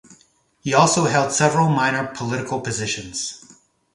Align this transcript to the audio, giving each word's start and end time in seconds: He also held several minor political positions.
He 0.61 0.73
also 0.73 1.03
held 1.05 1.31
several 1.31 1.69
minor 1.69 2.07
political 2.07 2.59
positions. 2.59 3.45